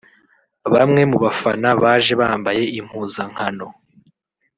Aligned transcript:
Bamwe 0.73 1.01
mu 1.11 1.17
bafana 1.23 1.69
baje 1.83 2.13
bambaye 2.21 2.63
impuzankano 2.79 3.67